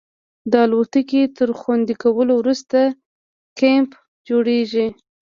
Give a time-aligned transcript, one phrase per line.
[0.51, 2.79] د الوتکې تر خوندي کولو وروسته
[3.59, 3.91] کیمپ
[4.27, 4.87] جوړیږي